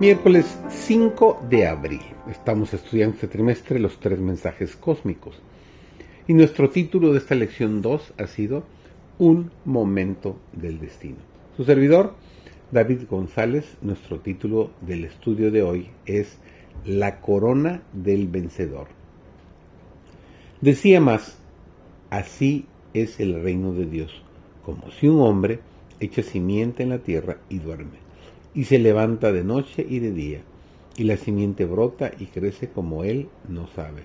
Miércoles 0.00 0.58
5 0.70 1.42
de 1.50 1.66
abril. 1.66 2.00
Estamos 2.30 2.72
estudiando 2.72 3.16
este 3.16 3.28
trimestre 3.28 3.78
los 3.78 4.00
tres 4.00 4.18
mensajes 4.18 4.74
cósmicos. 4.74 5.38
Y 6.26 6.32
nuestro 6.32 6.70
título 6.70 7.12
de 7.12 7.18
esta 7.18 7.34
lección 7.34 7.82
2 7.82 8.14
ha 8.16 8.26
sido 8.26 8.64
Un 9.18 9.50
momento 9.66 10.38
del 10.54 10.80
destino. 10.80 11.18
Su 11.54 11.64
servidor, 11.64 12.14
David 12.70 13.00
González, 13.10 13.76
nuestro 13.82 14.20
título 14.20 14.70
del 14.80 15.04
estudio 15.04 15.50
de 15.50 15.62
hoy 15.62 15.90
es 16.06 16.38
La 16.86 17.20
corona 17.20 17.82
del 17.92 18.26
vencedor. 18.26 18.86
Decía 20.62 21.02
más, 21.02 21.36
así 22.08 22.64
es 22.94 23.20
el 23.20 23.42
reino 23.42 23.74
de 23.74 23.84
Dios, 23.84 24.22
como 24.64 24.90
si 24.92 25.08
un 25.08 25.20
hombre 25.20 25.60
echa 26.00 26.22
simiente 26.22 26.84
en 26.84 26.88
la 26.88 27.00
tierra 27.00 27.36
y 27.50 27.58
duerme 27.58 28.09
y 28.54 28.64
se 28.64 28.78
levanta 28.78 29.32
de 29.32 29.44
noche 29.44 29.86
y 29.88 30.00
de 30.00 30.12
día, 30.12 30.40
y 30.96 31.04
la 31.04 31.16
simiente 31.16 31.64
brota 31.64 32.10
y 32.18 32.26
crece 32.26 32.68
como 32.68 33.04
él 33.04 33.28
no 33.48 33.68
sabe, 33.68 34.02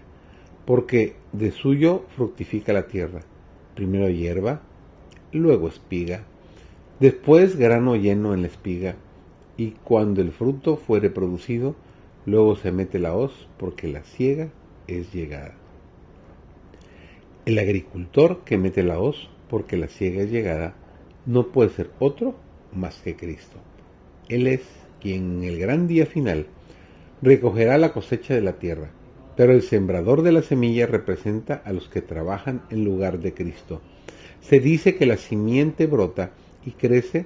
porque 0.66 1.16
de 1.34 1.52
suyo 1.52 2.06
fructifica 2.16 2.74
la 2.74 2.88
tierra, 2.88 3.22
primero 3.76 4.10
hierba, 4.10 4.62
luego 5.32 5.68
espiga, 5.68 6.24
después 7.00 7.58
grano 7.58 7.96
lleno 7.96 8.34
en 8.34 8.42
la 8.42 8.48
espiga, 8.48 8.96
y 9.58 9.72
cuando 9.72 10.22
el 10.22 10.32
fruto 10.32 10.76
fuere 10.78 11.10
producido, 11.10 11.76
luego 12.26 12.56
se 12.56 12.72
mete 12.72 13.00
la 13.00 13.16
hoz, 13.16 13.48
porque 13.58 13.88
la 13.88 14.04
ciega 14.04 14.50
es 14.88 15.14
llegada. 15.14 15.56
El 17.46 17.60
agricultor 17.60 18.44
que 18.44 18.58
mete 18.58 18.84
la 18.84 19.00
hoz, 19.00 19.30
porque 19.50 19.78
la 19.78 19.88
ciega 19.88 20.24
es 20.24 20.32
llegada, 20.32 20.76
no 21.26 21.48
puede 21.48 21.70
ser 21.70 21.92
otro 22.00 22.36
más 22.74 23.00
que 23.02 23.16
Cristo. 23.16 23.60
Él 24.30 24.48
es 24.48 24.62
quien 25.02 25.38
en 25.38 25.44
el 25.44 25.60
gran 25.60 25.88
día 25.88 26.06
final 26.06 26.48
recogerá 27.22 27.78
la 27.78 27.94
cosecha 27.94 28.34
de 28.34 28.42
la 28.42 28.60
tierra, 28.60 28.92
pero 29.36 29.54
el 29.54 29.62
sembrador 29.62 30.22
de 30.22 30.32
la 30.32 30.42
semilla 30.42 30.88
representa 30.88 31.62
a 31.66 31.74
los 31.74 31.90
que 31.90 32.02
trabajan 32.02 32.64
en 32.70 32.84
lugar 32.84 33.20
de 33.20 33.34
Cristo. 33.34 33.82
Se 34.42 34.60
dice 34.60 34.96
que 34.96 35.06
la 35.06 35.18
simiente 35.18 35.88
brota 35.88 36.32
y 36.66 36.72
crece 36.72 37.26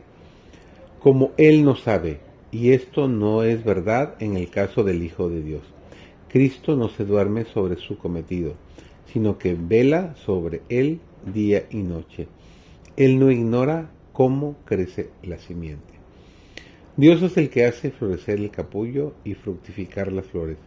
como 1.00 1.32
Él 1.38 1.64
no 1.64 1.76
sabe, 1.76 2.20
y 2.52 2.72
esto 2.72 3.08
no 3.08 3.44
es 3.44 3.64
verdad 3.64 4.16
en 4.20 4.36
el 4.36 4.50
caso 4.50 4.84
del 4.84 5.04
Hijo 5.04 5.30
de 5.30 5.42
Dios. 5.42 5.62
Cristo 6.30 6.76
no 6.76 6.90
se 6.90 7.06
duerme 7.06 7.46
sobre 7.46 7.78
su 7.78 7.98
cometido, 7.98 8.56
sino 9.12 9.38
que 9.38 9.56
vela 9.60 10.16
sobre 10.16 10.62
él 10.70 11.00
día 11.34 11.66
y 11.72 11.78
noche. 11.78 12.28
Él 12.96 13.20
no 13.20 13.32
ignora 13.32 13.90
cómo 14.14 14.58
crece 14.66 15.10
la 15.24 15.38
simiente. 15.40 15.99
Dios 17.00 17.22
es 17.22 17.38
el 17.38 17.50
que 17.50 17.64
hace 17.64 17.92
florecer 17.92 18.40
el 18.40 18.52
capullo 18.52 19.14
y 19.24 19.34
fructificar 19.34 20.12
las 20.12 20.26
flores. 20.26 20.58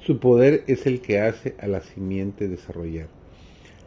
Su 0.00 0.18
poder 0.18 0.64
es 0.66 0.86
el 0.86 1.00
que 1.00 1.20
hace 1.20 1.54
a 1.60 1.68
la 1.68 1.82
simiente 1.82 2.48
desarrollar. 2.48 3.06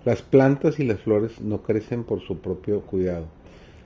Las 0.05 0.21
plantas 0.21 0.79
y 0.79 0.85
las 0.85 1.01
flores 1.01 1.41
no 1.41 1.63
crecen 1.63 2.05
por 2.05 2.21
su 2.21 2.37
propio 2.37 2.79
cuidado, 2.83 3.25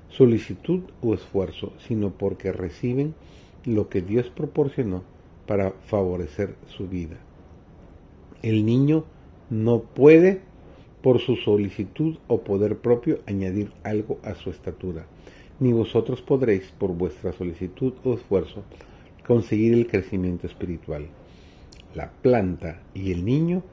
solicitud 0.09 0.81
o 1.01 1.15
esfuerzo, 1.15 1.73
sino 1.79 2.11
porque 2.11 2.51
reciben 2.51 3.15
lo 3.65 3.89
que 3.89 4.03
Dios 4.03 4.29
proporcionó 4.29 5.01
para 5.47 5.71
favorecer 5.87 6.53
su 6.67 6.87
vida. 6.87 7.17
El 8.43 8.67
niño 8.67 9.05
no 9.49 9.81
puede, 9.81 10.41
por 11.01 11.19
su 11.21 11.37
solicitud 11.37 12.17
o 12.27 12.41
poder 12.41 12.77
propio, 12.77 13.21
añadir 13.25 13.71
algo 13.83 14.19
a 14.21 14.35
su 14.35 14.51
estatura 14.51 15.07
ni 15.59 15.71
vosotros 15.71 16.21
podréis, 16.21 16.65
por 16.77 16.91
vuestra 16.91 17.33
solicitud 17.33 17.93
o 18.03 18.13
esfuerzo, 18.15 18.63
conseguir 19.25 19.73
el 19.73 19.87
crecimiento 19.87 20.47
espiritual. 20.47 21.07
La 21.93 22.11
planta 22.11 22.81
y 22.93 23.11
el 23.11 23.25
niño 23.25 23.63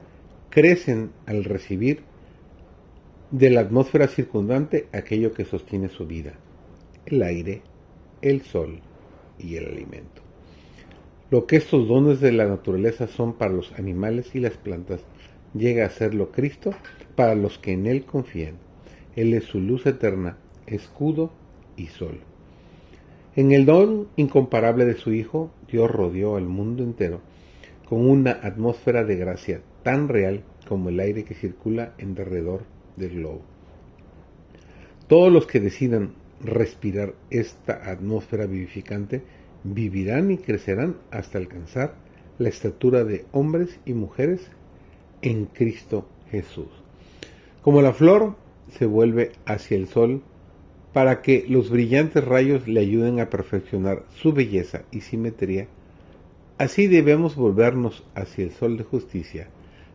crecen 0.49 1.11
al 1.25 1.43
recibir 1.43 2.01
de 3.31 3.49
la 3.49 3.61
atmósfera 3.61 4.07
circundante 4.07 4.87
aquello 4.93 5.33
que 5.33 5.45
sostiene 5.45 5.89
su 5.89 6.05
vida, 6.05 6.33
el 7.05 7.21
aire, 7.23 7.61
el 8.21 8.41
sol 8.43 8.79
y 9.39 9.55
el 9.55 9.65
alimento. 9.65 10.21
Lo 11.31 11.47
que 11.47 11.55
estos 11.55 11.87
dones 11.87 12.19
de 12.19 12.31
la 12.31 12.45
naturaleza 12.45 13.07
son 13.07 13.33
para 13.33 13.51
los 13.51 13.73
animales 13.73 14.35
y 14.35 14.39
las 14.39 14.53
plantas, 14.53 15.01
llega 15.55 15.85
a 15.85 15.89
serlo 15.89 16.31
Cristo 16.31 16.73
para 17.15 17.35
los 17.35 17.57
que 17.57 17.73
en 17.73 17.87
Él 17.87 18.05
confían. 18.05 18.57
Él 19.15 19.33
es 19.33 19.45
su 19.45 19.59
luz 19.59 19.85
eterna, 19.85 20.37
escudo 20.67 21.31
y 21.77 21.87
sol. 21.87 22.19
En 23.35 23.51
el 23.51 23.65
don 23.65 24.07
incomparable 24.15 24.85
de 24.85 24.95
su 24.95 25.11
Hijo, 25.11 25.51
Dios 25.71 25.89
rodeó 25.89 26.35
al 26.35 26.47
mundo 26.47 26.83
entero 26.83 27.21
con 27.87 28.09
una 28.09 28.31
atmósfera 28.31 29.03
de 29.03 29.15
gracia 29.15 29.61
tan 29.81 30.07
real 30.07 30.43
como 30.67 30.89
el 30.89 30.99
aire 30.99 31.23
que 31.23 31.33
circula 31.33 31.93
en 31.97 32.15
derredor 32.15 32.63
del 32.95 33.15
globo. 33.15 33.41
Todos 35.07 35.31
los 35.31 35.47
que 35.47 35.59
decidan 35.59 36.13
respirar 36.43 37.13
esta 37.29 37.89
atmósfera 37.89 38.45
vivificante 38.45 39.23
vivirán 39.63 40.31
y 40.31 40.37
crecerán 40.37 40.97
hasta 41.11 41.37
alcanzar 41.37 41.95
la 42.37 42.49
estatura 42.49 43.03
de 43.03 43.25
hombres 43.31 43.79
y 43.85 43.93
mujeres 43.93 44.49
en 45.21 45.45
Cristo 45.45 46.07
Jesús. 46.29 46.69
Como 47.61 47.81
la 47.81 47.93
flor 47.93 48.35
se 48.71 48.85
vuelve 48.85 49.31
hacia 49.45 49.77
el 49.77 49.87
sol 49.87 50.23
para 50.93 51.21
que 51.21 51.45
los 51.49 51.71
brillantes 51.71 52.23
rayos 52.23 52.67
le 52.67 52.79
ayuden 52.79 53.19
a 53.19 53.29
perfeccionar 53.29 54.03
su 54.15 54.31
belleza 54.31 54.83
y 54.91 55.01
simetría, 55.01 55.67
así 56.59 56.87
debemos 56.87 57.35
volvernos 57.35 58.03
hacia 58.13 58.45
el 58.45 58.51
sol 58.51 58.77
de 58.77 58.83
justicia, 58.83 59.47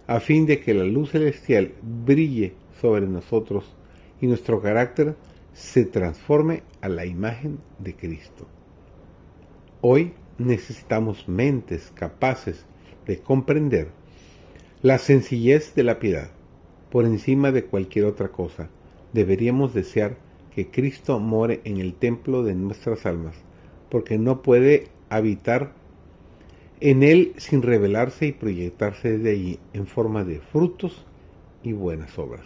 a 0.08 0.19
fin 0.19 0.44
de 0.44 0.60
que 0.60 0.75
la 0.75 0.84
luz 0.84 1.12
celestial 1.12 1.72
brille 1.82 2.54
sobre 2.81 3.06
nosotros 3.06 3.76
y 4.20 4.26
nuestro 4.26 4.60
carácter 4.60 5.14
se 5.53 5.84
transforme 5.84 6.62
a 6.81 6.88
la 6.88 7.06
imagen 7.06 7.58
de 7.78 7.94
Cristo. 7.94 8.48
Hoy 9.81 10.14
necesitamos 10.38 11.28
mentes 11.28 11.92
capaces 11.94 12.64
de 13.06 13.19
comprender 13.20 13.88
la 14.82 14.98
sencillez 14.98 15.75
de 15.75 15.84
la 15.84 15.98
piedad. 15.98 16.31
Por 16.91 17.04
encima 17.04 17.53
de 17.53 17.64
cualquier 17.64 18.06
otra 18.06 18.28
cosa, 18.28 18.70
deberíamos 19.12 19.75
desear 19.75 20.16
que 20.58 20.72
Cristo 20.72 21.20
more 21.20 21.60
en 21.62 21.76
el 21.76 21.94
templo 21.94 22.42
de 22.42 22.52
nuestras 22.52 23.06
almas, 23.06 23.36
porque 23.88 24.19
no 24.19 24.42
puede 24.42 24.88
habitar 25.08 25.72
en 26.80 27.04
él 27.04 27.32
sin 27.36 27.62
revelarse 27.62 28.26
y 28.26 28.32
proyectarse 28.32 29.19
desde 29.19 29.30
allí 29.30 29.60
en 29.72 29.86
forma 29.86 30.24
de 30.24 30.41
frutos 30.41 31.06
y 31.62 31.74
buenas 31.74 32.19
obras. 32.19 32.44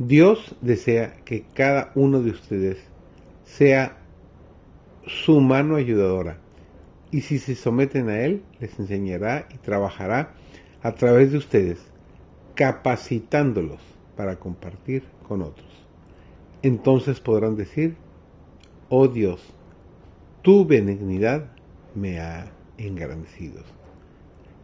Dios 0.00 0.56
desea 0.60 1.14
que 1.24 1.44
cada 1.54 1.92
uno 1.94 2.20
de 2.20 2.32
ustedes 2.32 2.78
sea 3.44 3.98
su 5.06 5.40
mano 5.40 5.76
ayudadora 5.76 6.40
y 7.12 7.20
si 7.20 7.38
se 7.38 7.54
someten 7.54 8.08
a 8.08 8.22
Él, 8.22 8.42
les 8.58 8.76
enseñará 8.80 9.46
y 9.54 9.58
trabajará 9.58 10.34
a 10.82 10.90
través 10.96 11.30
de 11.30 11.38
ustedes, 11.38 11.78
capacitándolos 12.56 13.80
para 14.16 14.40
compartir 14.40 15.04
con 15.28 15.42
otros. 15.42 15.82
Entonces 16.62 17.18
podrán 17.18 17.56
decir, 17.56 17.96
oh 18.88 19.08
Dios, 19.08 19.42
tu 20.42 20.64
benignidad 20.64 21.50
me 21.96 22.20
ha 22.20 22.52
engrandecido. 22.78 23.64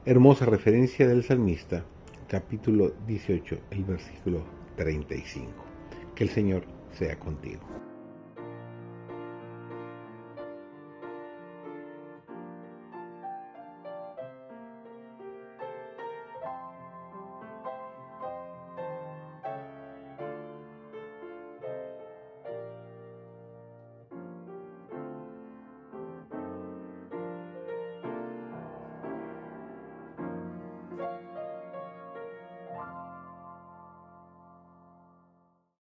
Hermosa 0.05 0.47
referencia 0.47 1.09
del 1.09 1.25
salmista, 1.25 1.85
capítulo 2.29 2.93
18, 3.09 3.59
el 3.73 3.85
versículo 3.85 4.45
35. 4.77 5.51
Que 6.15 6.23
el 6.23 6.31
Señor 6.31 6.63
sea 6.93 7.19
contigo. 7.19 7.63